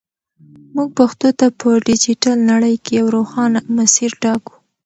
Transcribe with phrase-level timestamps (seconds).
[0.75, 4.53] موږ پښتو ته په ډیجیټل نړۍ کې یو روښانه مسیر ټاکو.